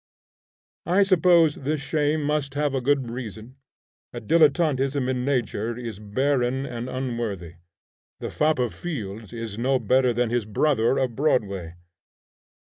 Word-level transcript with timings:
I 0.87 1.03
suppose 1.03 1.53
this 1.53 1.79
shame 1.79 2.23
must 2.23 2.55
have 2.55 2.73
a 2.73 2.81
good 2.81 3.11
reason. 3.11 3.57
A 4.11 4.19
dilettantism 4.19 5.07
in 5.07 5.23
nature 5.23 5.77
is 5.77 5.99
barren 5.99 6.65
and 6.65 6.89
unworthy. 6.89 7.57
The 8.19 8.31
fop 8.31 8.57
of 8.57 8.73
fields 8.73 9.31
is 9.31 9.59
no 9.59 9.77
better 9.77 10.11
than 10.11 10.31
his 10.31 10.47
brother 10.47 10.97
of 10.97 11.15
Broadway. 11.15 11.75